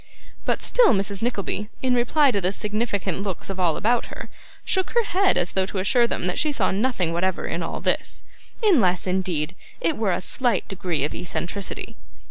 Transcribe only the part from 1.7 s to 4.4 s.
in reply to the significant looks of all about her,